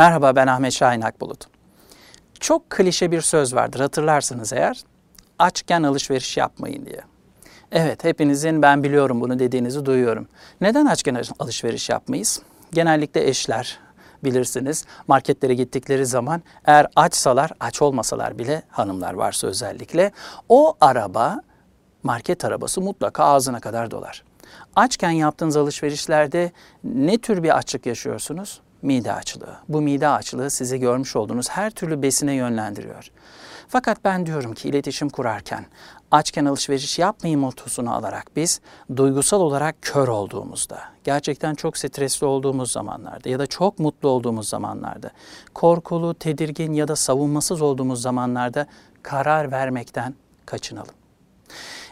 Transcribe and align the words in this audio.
Merhaba 0.00 0.36
ben 0.36 0.46
Ahmet 0.46 0.72
Şahin 0.72 1.00
Akbulut. 1.00 1.46
Çok 2.40 2.70
klişe 2.70 3.10
bir 3.10 3.20
söz 3.20 3.54
vardır 3.54 3.80
hatırlarsınız 3.80 4.52
eğer. 4.52 4.82
Açken 5.38 5.82
alışveriş 5.82 6.36
yapmayın 6.36 6.86
diye. 6.86 7.00
Evet 7.72 8.04
hepinizin 8.04 8.62
ben 8.62 8.82
biliyorum 8.82 9.20
bunu 9.20 9.38
dediğinizi 9.38 9.86
duyuyorum. 9.86 10.28
Neden 10.60 10.86
açken 10.86 11.22
alışveriş 11.38 11.88
yapmayız? 11.90 12.42
Genellikle 12.72 13.28
eşler 13.28 13.78
bilirsiniz 14.24 14.84
marketlere 15.08 15.54
gittikleri 15.54 16.06
zaman 16.06 16.42
eğer 16.64 16.86
açsalar 16.96 17.50
aç 17.60 17.82
olmasalar 17.82 18.38
bile 18.38 18.62
hanımlar 18.68 19.14
varsa 19.14 19.46
özellikle 19.46 20.12
o 20.48 20.76
araba 20.80 21.40
market 22.02 22.44
arabası 22.44 22.80
mutlaka 22.80 23.24
ağzına 23.24 23.60
kadar 23.60 23.90
dolar. 23.90 24.24
Açken 24.76 25.10
yaptığınız 25.10 25.56
alışverişlerde 25.56 26.52
ne 26.84 27.18
tür 27.18 27.42
bir 27.42 27.58
açlık 27.58 27.86
yaşıyorsunuz? 27.86 28.60
Mide 28.82 29.12
açlığı. 29.12 29.56
Bu 29.68 29.80
mide 29.80 30.08
açlığı 30.08 30.50
sizi 30.50 30.80
görmüş 30.80 31.16
olduğunuz 31.16 31.48
her 31.48 31.70
türlü 31.70 32.02
besine 32.02 32.34
yönlendiriyor. 32.34 33.10
Fakat 33.68 34.04
ben 34.04 34.26
diyorum 34.26 34.54
ki 34.54 34.68
iletişim 34.68 35.08
kurarken 35.08 35.66
açken 36.10 36.44
alışveriş 36.44 36.98
yapmayın 36.98 37.40
motosunu 37.40 37.94
alarak 37.94 38.36
biz 38.36 38.60
duygusal 38.96 39.40
olarak 39.40 39.82
kör 39.82 40.08
olduğumuzda, 40.08 40.80
gerçekten 41.04 41.54
çok 41.54 41.78
stresli 41.78 42.26
olduğumuz 42.26 42.72
zamanlarda 42.72 43.28
ya 43.28 43.38
da 43.38 43.46
çok 43.46 43.78
mutlu 43.78 44.08
olduğumuz 44.08 44.48
zamanlarda, 44.48 45.10
korkulu, 45.54 46.14
tedirgin 46.14 46.72
ya 46.72 46.88
da 46.88 46.96
savunmasız 46.96 47.62
olduğumuz 47.62 48.02
zamanlarda 48.02 48.66
karar 49.02 49.52
vermekten 49.52 50.14
kaçınalım. 50.46 50.99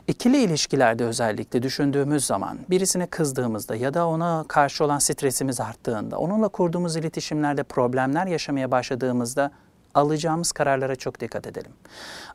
İkili 0.08 0.36
ilişkilerde 0.42 1.04
özellikle 1.04 1.62
düşündüğümüz 1.62 2.24
zaman 2.24 2.58
birisine 2.70 3.06
kızdığımızda 3.06 3.76
ya 3.76 3.94
da 3.94 4.06
ona 4.06 4.44
karşı 4.48 4.84
olan 4.84 4.98
stresimiz 4.98 5.60
arttığında, 5.60 6.18
onunla 6.18 6.48
kurduğumuz 6.48 6.96
iletişimlerde 6.96 7.62
problemler 7.62 8.26
yaşamaya 8.26 8.70
başladığımızda 8.70 9.50
alacağımız 9.94 10.52
kararlara 10.52 10.96
çok 10.96 11.20
dikkat 11.20 11.46
edelim. 11.46 11.72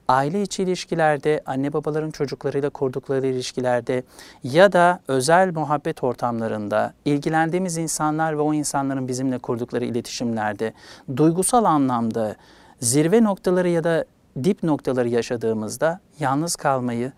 Aile 0.08 0.42
içi 0.42 0.64
ilişkilerde, 0.64 1.42
anne 1.46 1.74
babaların 1.74 2.12
çocuklarıyla 2.12 2.70
kurdukları 2.70 3.28
ilişkilerde 3.28 4.04
ya 4.44 4.74
da 4.74 5.00
özel 5.08 5.54
muhabbet 5.54 6.04
ortamlarında 6.04 6.94
ilgilendiğimiz 7.06 7.78
insanlar 7.78 8.38
ve 8.38 8.42
o 8.42 8.54
insanların 8.54 9.08
bizimle 9.08 9.38
kurdukları 9.40 9.86
iletişimlerde 9.86 10.74
duygusal 11.18 11.64
anlamda 11.64 12.36
zirve 12.80 13.24
noktaları 13.24 13.70
ya 13.70 13.84
da 13.84 14.06
dip 14.44 14.64
noktaları 14.64 15.10
yaşadığımızda 15.10 16.00
yalnız 16.20 16.56
kalmayı 16.56 17.12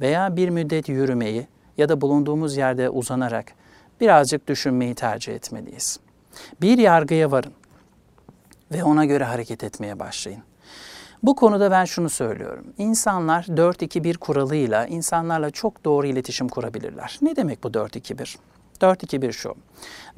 veya 0.00 0.36
bir 0.36 0.48
müddet 0.48 0.88
yürümeyi 0.88 1.46
ya 1.78 1.88
da 1.88 2.00
bulunduğumuz 2.00 2.56
yerde 2.56 2.90
uzanarak 2.90 3.52
birazcık 4.00 4.48
düşünmeyi 4.48 4.94
tercih 4.94 5.34
etmeliyiz. 5.34 6.00
Bir 6.60 6.78
yargıya 6.78 7.30
varın 7.30 7.52
ve 8.72 8.84
ona 8.84 9.04
göre 9.04 9.24
hareket 9.24 9.64
etmeye 9.64 9.98
başlayın. 9.98 10.42
Bu 11.22 11.36
konuda 11.36 11.70
ben 11.70 11.84
şunu 11.84 12.10
söylüyorum. 12.10 12.66
İnsanlar 12.78 13.42
4-2-1 13.42 14.16
kuralıyla 14.16 14.86
insanlarla 14.86 15.50
çok 15.50 15.84
doğru 15.84 16.06
iletişim 16.06 16.48
kurabilirler. 16.48 17.18
Ne 17.22 17.36
demek 17.36 17.64
bu 17.64 17.68
4-2-1? 17.68 18.36
4-2-1 18.80 19.32
şu. 19.32 19.54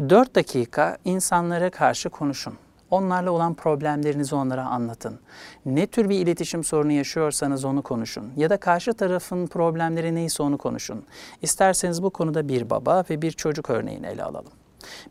4 0.08 0.34
dakika 0.34 0.98
insanlara 1.04 1.70
karşı 1.70 2.10
konuşun. 2.10 2.54
Onlarla 2.90 3.30
olan 3.30 3.54
problemlerinizi 3.54 4.34
onlara 4.34 4.66
anlatın. 4.66 5.20
Ne 5.66 5.86
tür 5.86 6.08
bir 6.08 6.18
iletişim 6.18 6.64
sorunu 6.64 6.92
yaşıyorsanız 6.92 7.64
onu 7.64 7.82
konuşun. 7.82 8.32
Ya 8.36 8.50
da 8.50 8.56
karşı 8.56 8.92
tarafın 8.92 9.46
problemleri 9.46 10.14
neyse 10.14 10.42
onu 10.42 10.58
konuşun. 10.58 11.04
İsterseniz 11.42 12.02
bu 12.02 12.10
konuda 12.10 12.48
bir 12.48 12.70
baba 12.70 13.04
ve 13.10 13.22
bir 13.22 13.30
çocuk 13.30 13.70
örneğini 13.70 14.06
ele 14.06 14.24
alalım. 14.24 14.52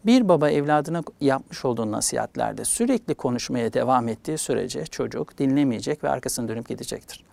Bir 0.06 0.30
baba 0.30 0.50
evladına 0.50 1.04
yapmış 1.22 1.66
olduğu 1.66 1.92
nasihatlerde 1.92 2.66
sürekli 2.66 3.16
konuşmaya 3.16 3.74
devam 3.74 4.08
ettiği 4.08 4.38
sürece 4.38 4.86
çocuk 4.86 5.38
dinlemeyecek 5.38 6.04
ve 6.04 6.10
arkasını 6.10 6.48
dönüp 6.48 6.70
gidecektir. 6.70 7.24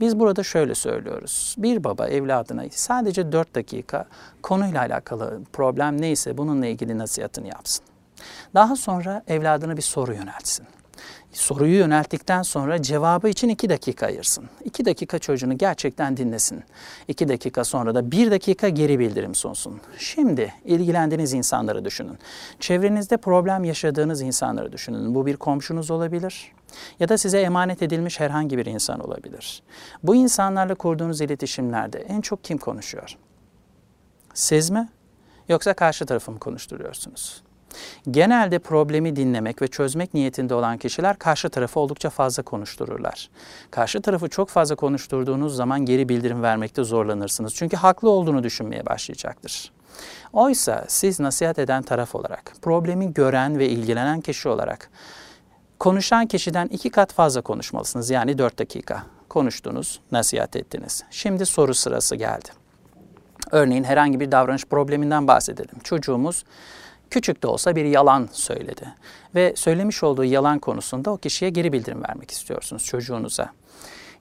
Biz 0.00 0.20
burada 0.20 0.42
şöyle 0.42 0.74
söylüyoruz. 0.74 1.54
Bir 1.58 1.84
baba 1.84 2.08
evladına 2.08 2.64
sadece 2.70 3.32
4 3.32 3.54
dakika 3.54 4.06
konuyla 4.42 4.80
alakalı 4.80 5.40
problem 5.52 6.00
neyse 6.00 6.38
bununla 6.38 6.66
ilgili 6.66 6.98
nasihatini 6.98 7.48
yapsın. 7.48 7.89
Daha 8.54 8.76
sonra 8.76 9.22
evladına 9.26 9.76
bir 9.76 9.82
soru 9.82 10.14
yöneltsin. 10.14 10.66
Soruyu 11.32 11.78
yönelttikten 11.78 12.42
sonra 12.42 12.82
cevabı 12.82 13.28
için 13.28 13.48
iki 13.48 13.68
dakika 13.68 14.06
ayırsın. 14.06 14.48
İki 14.64 14.84
dakika 14.84 15.18
çocuğunu 15.18 15.58
gerçekten 15.58 16.16
dinlesin. 16.16 16.64
İki 17.08 17.28
dakika 17.28 17.64
sonra 17.64 17.94
da 17.94 18.10
bir 18.10 18.30
dakika 18.30 18.68
geri 18.68 18.98
bildirim 18.98 19.34
sunsun. 19.34 19.80
Şimdi 19.98 20.54
ilgilendiğiniz 20.64 21.32
insanları 21.32 21.84
düşünün. 21.84 22.18
Çevrenizde 22.60 23.16
problem 23.16 23.64
yaşadığınız 23.64 24.20
insanları 24.20 24.72
düşünün. 24.72 25.14
Bu 25.14 25.26
bir 25.26 25.36
komşunuz 25.36 25.90
olabilir 25.90 26.52
ya 27.00 27.08
da 27.08 27.18
size 27.18 27.40
emanet 27.40 27.82
edilmiş 27.82 28.20
herhangi 28.20 28.58
bir 28.58 28.66
insan 28.66 29.00
olabilir. 29.00 29.62
Bu 30.02 30.14
insanlarla 30.14 30.74
kurduğunuz 30.74 31.20
iletişimlerde 31.20 31.98
en 31.98 32.20
çok 32.20 32.44
kim 32.44 32.58
konuşuyor? 32.58 33.16
Siz 34.34 34.70
mi 34.70 34.88
yoksa 35.48 35.74
karşı 35.74 36.06
tarafı 36.06 36.32
mı 36.32 36.38
konuşturuyorsunuz? 36.38 37.42
Genelde 38.10 38.58
problemi 38.58 39.16
dinlemek 39.16 39.62
ve 39.62 39.68
çözmek 39.68 40.14
niyetinde 40.14 40.54
olan 40.54 40.78
kişiler 40.78 41.18
karşı 41.18 41.48
tarafı 41.48 41.80
oldukça 41.80 42.10
fazla 42.10 42.42
konuştururlar. 42.42 43.30
Karşı 43.70 44.02
tarafı 44.02 44.28
çok 44.28 44.48
fazla 44.48 44.74
konuşturduğunuz 44.74 45.56
zaman 45.56 45.84
geri 45.84 46.08
bildirim 46.08 46.42
vermekte 46.42 46.84
zorlanırsınız. 46.84 47.54
Çünkü 47.54 47.76
haklı 47.76 48.10
olduğunu 48.10 48.42
düşünmeye 48.42 48.86
başlayacaktır. 48.86 49.72
Oysa 50.32 50.84
siz 50.88 51.20
nasihat 51.20 51.58
eden 51.58 51.82
taraf 51.82 52.14
olarak, 52.14 52.52
problemi 52.62 53.14
gören 53.14 53.58
ve 53.58 53.68
ilgilenen 53.68 54.20
kişi 54.20 54.48
olarak 54.48 54.90
konuşan 55.78 56.26
kişiden 56.26 56.66
iki 56.66 56.90
kat 56.90 57.12
fazla 57.12 57.40
konuşmalısınız. 57.40 58.10
Yani 58.10 58.38
dört 58.38 58.58
dakika 58.58 59.02
konuştunuz, 59.28 60.00
nasihat 60.12 60.56
ettiniz. 60.56 61.04
Şimdi 61.10 61.46
soru 61.46 61.74
sırası 61.74 62.16
geldi. 62.16 62.48
Örneğin 63.50 63.84
herhangi 63.84 64.20
bir 64.20 64.32
davranış 64.32 64.64
probleminden 64.64 65.28
bahsedelim. 65.28 65.78
Çocuğumuz 65.84 66.44
küçük 67.10 67.42
de 67.42 67.46
olsa 67.46 67.76
bir 67.76 67.84
yalan 67.84 68.28
söyledi. 68.32 68.94
Ve 69.34 69.52
söylemiş 69.56 70.02
olduğu 70.02 70.24
yalan 70.24 70.58
konusunda 70.58 71.10
o 71.10 71.16
kişiye 71.16 71.50
geri 71.50 71.72
bildirim 71.72 72.02
vermek 72.02 72.30
istiyorsunuz 72.30 72.84
çocuğunuza. 72.84 73.52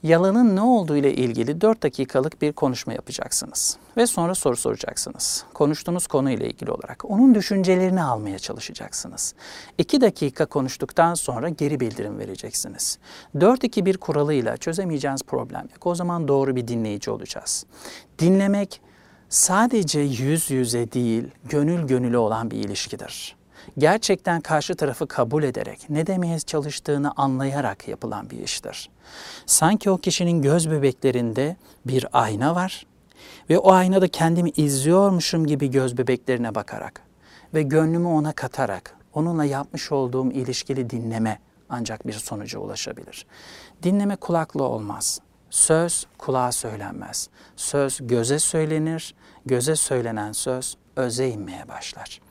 Yalanın 0.03 0.55
ne 0.55 0.61
olduğu 0.61 0.97
ile 0.97 1.13
ilgili 1.13 1.61
4 1.61 1.83
dakikalık 1.83 2.41
bir 2.41 2.53
konuşma 2.53 2.93
yapacaksınız 2.93 3.77
ve 3.97 4.07
sonra 4.07 4.35
soru 4.35 4.55
soracaksınız. 4.55 5.45
Konuştuğunuz 5.53 6.07
konu 6.07 6.31
ile 6.31 6.47
ilgili 6.47 6.71
olarak 6.71 7.05
onun 7.05 7.35
düşüncelerini 7.35 8.03
almaya 8.03 8.39
çalışacaksınız. 8.39 9.33
2 9.77 10.01
dakika 10.01 10.45
konuştuktan 10.45 11.13
sonra 11.13 11.49
geri 11.49 11.79
bildirim 11.79 12.19
vereceksiniz. 12.19 12.99
4-2-1 13.35 13.97
kuralıyla 13.97 14.57
çözemeyeceğiniz 14.57 15.23
problem 15.23 15.61
yok. 15.61 15.87
O 15.87 15.95
zaman 15.95 16.27
doğru 16.27 16.55
bir 16.55 16.67
dinleyici 16.67 17.11
olacağız. 17.11 17.65
Dinlemek 18.19 18.81
sadece 19.29 19.99
yüz 19.99 20.51
yüze 20.51 20.91
değil, 20.91 21.23
gönül 21.49 21.87
gönüle 21.87 22.17
olan 22.17 22.51
bir 22.51 22.57
ilişkidir. 22.57 23.35
Gerçekten 23.77 24.41
karşı 24.41 24.75
tarafı 24.75 25.07
kabul 25.07 25.43
ederek, 25.43 25.89
ne 25.89 26.07
demeye 26.07 26.39
çalıştığını 26.39 27.11
anlayarak 27.17 27.87
yapılan 27.87 28.29
bir 28.29 28.39
iştir. 28.39 28.89
Sanki 29.45 29.89
o 29.89 29.97
kişinin 29.97 30.41
göz 30.41 30.71
bebeklerinde 30.71 31.55
bir 31.85 32.05
ayna 32.13 32.55
var 32.55 32.85
ve 33.49 33.59
o 33.59 33.71
aynada 33.71 34.07
kendimi 34.07 34.49
izliyormuşum 34.49 35.47
gibi 35.47 35.71
göz 35.71 35.97
bebeklerine 35.97 36.55
bakarak 36.55 37.01
ve 37.53 37.61
gönlümü 37.61 38.07
ona 38.07 38.31
katarak 38.31 38.95
onunla 39.13 39.45
yapmış 39.45 39.91
olduğum 39.91 40.31
ilişkili 40.31 40.89
dinleme 40.89 41.39
ancak 41.69 42.07
bir 42.07 42.13
sonuca 42.13 42.59
ulaşabilir. 42.59 43.25
Dinleme 43.83 44.15
kulaklı 44.15 44.63
olmaz. 44.63 45.19
Söz 45.49 46.05
kulağa 46.17 46.51
söylenmez. 46.51 47.29
Söz 47.55 47.99
göze 48.01 48.39
söylenir, 48.39 49.15
göze 49.45 49.75
söylenen 49.75 50.31
söz 50.31 50.77
öze 50.95 51.29
inmeye 51.29 51.67
başlar. 51.67 52.21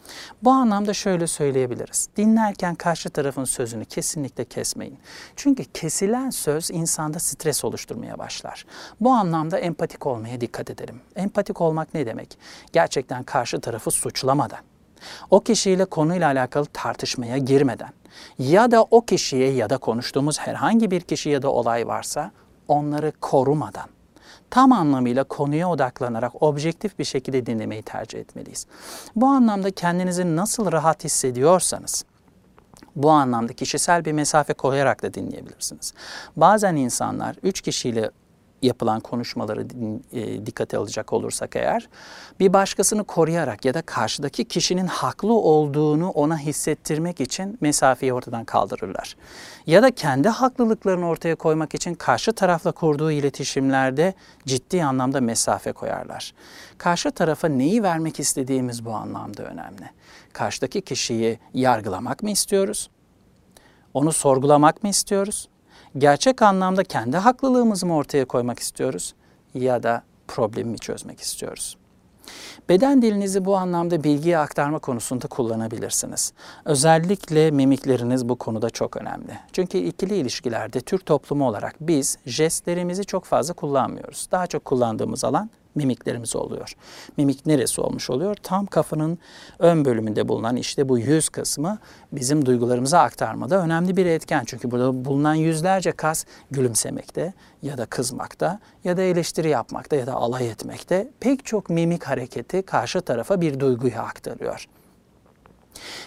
Bu 0.43 0.51
anlamda 0.51 0.95
şöyle 0.95 1.27
söyleyebiliriz. 1.27 2.09
Dinlerken 2.17 2.75
karşı 2.75 3.11
tarafın 3.11 3.45
sözünü 3.45 3.85
kesinlikle 3.85 4.45
kesmeyin. 4.45 4.99
Çünkü 5.37 5.65
kesilen 5.65 6.31
söz 6.31 6.71
insanda 6.71 7.19
stres 7.19 7.65
oluşturmaya 7.65 8.19
başlar. 8.19 8.67
Bu 9.01 9.11
anlamda 9.11 9.59
empatik 9.59 10.07
olmaya 10.07 10.41
dikkat 10.41 10.71
edelim. 10.71 11.01
Empatik 11.17 11.61
olmak 11.61 11.95
ne 11.95 12.07
demek? 12.07 12.39
Gerçekten 12.73 13.25
karşı 13.25 13.61
tarafı 13.61 13.91
suçlamadan, 13.91 14.61
o 15.31 15.41
kişiyle 15.41 15.85
konuyla 15.85 16.27
alakalı 16.27 16.67
tartışmaya 16.67 17.39
girmeden 17.39 17.91
ya 18.39 18.71
da 18.71 18.83
o 18.83 19.05
kişiye 19.05 19.53
ya 19.53 19.71
da 19.71 19.79
konuştuğumuz 19.79 20.39
herhangi 20.39 20.91
bir 20.91 21.01
kişi 21.01 21.31
ya 21.31 21.43
da 21.43 21.53
olay 21.53 21.87
varsa 21.87 22.31
onları 22.69 23.13
korumadan 23.21 23.89
tam 24.51 24.73
anlamıyla 24.73 25.25
konuya 25.25 25.71
odaklanarak 25.71 26.43
objektif 26.43 26.99
bir 26.99 27.05
şekilde 27.05 27.47
dinlemeyi 27.47 27.83
tercih 27.83 28.19
etmeliyiz. 28.19 28.67
Bu 29.17 29.27
anlamda 29.27 29.71
kendinizi 29.71 30.37
nasıl 30.37 30.73
rahat 30.73 31.05
hissediyorsanız 31.05 32.05
bu 32.97 33.11
anlamda 33.11 33.53
kişisel 33.53 34.05
bir 34.05 34.13
mesafe 34.13 34.53
koyarak 34.53 35.03
da 35.03 35.15
dinleyebilirsiniz. 35.15 35.95
Bazen 36.37 36.77
insanlar 36.77 37.37
üç 37.43 37.61
kişiyle 37.61 38.11
yapılan 38.63 39.01
konuşmaları 39.01 39.67
e, 40.13 40.47
dikkate 40.47 40.77
alacak 40.77 41.13
olursak 41.13 41.57
eğer 41.57 41.89
bir 42.41 42.53
başkasını 42.53 43.05
koruyarak 43.05 43.65
ya 43.65 43.75
da 43.75 43.83
karşıdaki 43.83 44.45
kişinin 44.45 44.87
haklı 44.87 45.33
olduğunu 45.33 46.11
ona 46.11 46.39
hissettirmek 46.39 47.21
için 47.21 47.59
mesafeyi 47.61 48.13
ortadan 48.13 48.45
kaldırırlar. 48.45 49.17
Ya 49.67 49.83
da 49.83 49.91
kendi 49.91 50.29
haklılıklarını 50.29 51.09
ortaya 51.09 51.35
koymak 51.35 51.75
için 51.75 51.95
karşı 51.95 52.33
tarafla 52.33 52.73
kurduğu 52.73 53.11
iletişimlerde 53.11 54.15
ciddi 54.47 54.85
anlamda 54.85 55.21
mesafe 55.21 55.73
koyarlar. 55.73 56.35
Karşı 56.79 57.11
tarafa 57.11 57.49
neyi 57.49 57.83
vermek 57.83 58.21
istediğimiz 58.21 58.85
bu 58.85 58.93
anlamda 58.93 59.43
önemli. 59.43 59.91
Karşıdaki 60.33 60.81
kişiyi 60.81 61.39
yargılamak 61.55 62.23
mı 62.23 62.31
istiyoruz? 62.31 62.91
Onu 63.95 64.13
sorgulamak 64.13 64.83
mı 64.83 64.89
istiyoruz? 64.89 65.49
Gerçek 65.99 66.43
anlamda 66.43 66.85
kendi 66.85 67.17
haklılığımızı 67.17 67.87
mı 67.87 67.97
ortaya 67.97 68.25
koymak 68.25 68.59
istiyoruz 68.59 69.15
ya 69.55 69.83
da 69.83 70.03
problemi 70.29 70.71
mi 70.71 70.79
çözmek 70.79 71.21
istiyoruz? 71.21 71.77
Beden 72.69 73.03
dilinizi 73.03 73.45
bu 73.45 73.57
anlamda 73.57 74.05
bilgiye 74.05 74.39
aktarma 74.39 74.79
konusunda 74.79 75.27
kullanabilirsiniz. 75.27 76.33
Özellikle 76.65 77.51
mimikleriniz 77.51 78.29
bu 78.29 78.37
konuda 78.37 78.71
çok 78.71 78.97
önemli. 78.97 79.39
Çünkü 79.53 79.79
ikili 79.79 80.17
ilişkilerde 80.17 80.81
Türk 80.81 81.07
toplumu 81.07 81.49
olarak 81.49 81.75
biz 81.81 82.19
jestlerimizi 82.27 83.05
çok 83.05 83.25
fazla 83.25 83.55
kullanmıyoruz. 83.55 84.29
Daha 84.31 84.47
çok 84.47 84.65
kullandığımız 84.65 85.25
alan 85.25 85.51
mimiklerimiz 85.79 86.37
oluyor. 86.37 86.73
Mimik 87.17 87.47
neresi 87.47 87.81
olmuş 87.81 88.11
oluyor? 88.11 88.37
Tam 88.43 88.67
kafanın 88.67 89.19
ön 89.59 89.85
bölümünde 89.85 90.29
bulunan 90.29 90.57
işte 90.57 90.89
bu 90.89 90.99
yüz 90.99 91.29
kısmı 91.29 91.79
bizim 92.13 92.47
duygularımıza 92.47 93.01
aktarmada 93.01 93.65
önemli 93.65 93.97
bir 93.97 94.07
etken. 94.07 94.45
Çünkü 94.47 94.71
burada 94.71 95.05
bulunan 95.05 95.35
yüzlerce 95.35 95.93
kas 95.93 96.25
gülümsemekte 96.51 97.33
ya 97.63 97.79
da 97.79 97.87
kızmakta 97.87 98.61
ya 98.85 98.97
da 98.97 99.03
eleştiri 99.03 99.49
yapmakta 99.49 99.97
ya 99.97 100.07
da 100.07 100.15
alay 100.15 100.49
etmekte 100.49 101.09
pek 101.21 101.45
çok 101.45 101.71
mimik 101.71 102.05
hareketi 102.05 102.63
karşı 102.63 103.01
tarafa 103.01 103.41
bir 103.41 103.61
duyguyu 103.61 103.99
aktarıyor. 103.99 104.69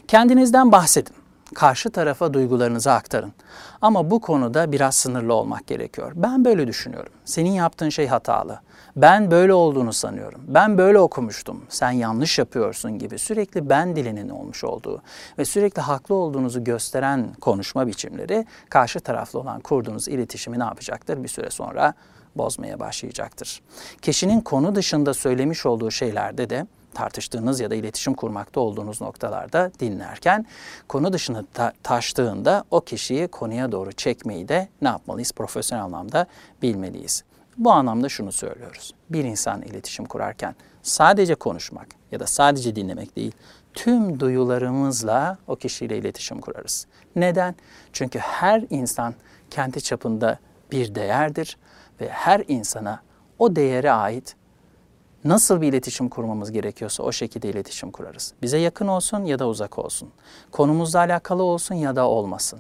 Kendinizden 0.08 0.72
bahsedin 0.72 1.21
karşı 1.56 1.90
tarafa 1.90 2.34
duygularınızı 2.34 2.92
aktarın. 2.92 3.34
Ama 3.82 4.12
bu 4.12 4.22
konuda 4.22 4.72
biraz 4.72 4.96
sınırlı 4.96 5.34
olmak 5.34 5.68
gerekiyor. 5.68 6.12
Ben 6.16 6.46
böyle 6.46 6.68
düşünüyorum. 6.68 7.14
Senin 7.26 7.52
yaptığın 7.52 7.90
şey 7.90 8.08
hatalı. 8.08 8.60
Ben 8.96 9.32
böyle 9.32 9.54
olduğunu 9.54 9.94
sanıyorum. 9.94 10.42
Ben 10.48 10.78
böyle 10.78 11.00
okumuştum. 11.00 11.64
Sen 11.70 11.92
yanlış 11.92 12.40
yapıyorsun 12.40 13.00
gibi 13.00 13.20
sürekli 13.20 13.70
ben 13.70 13.96
dilinin 13.96 14.30
olmuş 14.30 14.64
olduğu 14.64 15.02
ve 15.38 15.46
sürekli 15.46 15.82
haklı 15.82 16.16
olduğunuzu 16.16 16.64
gösteren 16.64 17.34
konuşma 17.42 17.88
biçimleri 17.88 18.46
karşı 18.70 19.00
taraflı 19.00 19.40
olan 19.40 19.60
kurduğunuz 19.60 20.08
iletişimi 20.08 20.60
ne 20.60 20.64
yapacaktır? 20.64 21.24
Bir 21.24 21.28
süre 21.28 21.50
sonra 21.50 21.94
bozmaya 22.36 22.80
başlayacaktır. 22.80 23.62
Kişinin 24.02 24.42
konu 24.42 24.76
dışında 24.76 25.14
söylemiş 25.14 25.66
olduğu 25.66 25.92
şeylerde 25.92 26.50
de 26.50 26.68
tartıştığınız 26.94 27.60
ya 27.60 27.70
da 27.72 27.76
iletişim 27.76 28.14
kurmakta 28.14 28.60
olduğunuz 28.60 29.02
noktalarda 29.02 29.72
dinlerken 29.80 30.46
konu 30.88 31.14
dışına 31.14 31.44
ta- 31.54 31.74
taştığında 31.84 32.64
o 32.72 32.82
kişiyi 32.82 33.28
konuya 33.28 33.72
doğru 33.72 33.92
çekmeyi 33.92 34.48
de 34.48 34.68
ne 34.82 34.88
yapmalıyız? 34.88 35.32
Profesyonel 35.32 35.84
anlamda 35.86 36.26
bilmeliyiz. 36.62 37.24
Bu 37.58 37.72
anlamda 37.72 38.10
şunu 38.10 38.32
söylüyoruz. 38.32 38.94
Bir 39.10 39.24
insan 39.24 39.62
iletişim 39.62 40.06
kurarken 40.06 40.56
sadece 40.84 41.36
konuşmak 41.36 41.88
ya 42.12 42.20
da 42.20 42.28
sadece 42.28 42.76
dinlemek 42.76 43.16
değil, 43.16 43.32
tüm 43.74 44.20
duyularımızla 44.20 45.38
o 45.48 45.56
kişiyle 45.56 45.98
iletişim 45.98 46.42
kurarız. 46.42 46.88
Neden? 47.16 47.56
Çünkü 47.94 48.20
her 48.20 48.64
insan 48.70 49.14
kendi 49.50 49.82
çapında 49.82 50.40
bir 50.72 50.96
değerdir 50.96 51.58
ve 52.02 52.10
her 52.10 52.44
insana 52.48 53.02
o 53.40 53.56
değere 53.56 53.92
ait 53.92 54.36
nasıl 55.26 55.62
bir 55.62 55.68
iletişim 55.68 56.10
kurmamız 56.10 56.52
gerekiyorsa 56.52 57.04
o 57.04 57.12
şekilde 57.12 57.50
iletişim 57.50 57.92
kurarız. 57.92 58.34
Bize 58.42 58.58
yakın 58.58 58.88
olsun 58.88 59.24
ya 59.26 59.40
da 59.40 59.48
uzak 59.48 59.80
olsun. 59.80 60.10
Konumuzla 60.52 61.00
alakalı 61.00 61.44
olsun 61.44 61.76
ya 61.76 61.96
da 61.96 62.08
olmasın. 62.08 62.60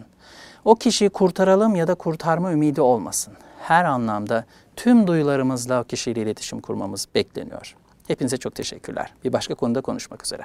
O 0.65 0.75
kişiyi 0.75 1.09
kurtaralım 1.09 1.75
ya 1.75 1.87
da 1.87 1.95
kurtarma 1.95 2.51
ümidi 2.51 2.81
olmasın. 2.81 3.33
Her 3.61 3.85
anlamda 3.85 4.45
tüm 4.75 5.07
duyularımızla 5.07 5.81
o 5.81 5.83
kişiyle 5.83 6.21
iletişim 6.21 6.59
kurmamız 6.59 7.07
bekleniyor. 7.15 7.75
Hepinize 8.07 8.37
çok 8.37 8.55
teşekkürler. 8.55 9.13
Bir 9.23 9.33
başka 9.33 9.55
konuda 9.55 9.81
konuşmak 9.81 10.25
üzere. 10.25 10.43